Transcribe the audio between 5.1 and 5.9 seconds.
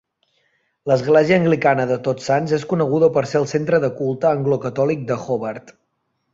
de Hobart.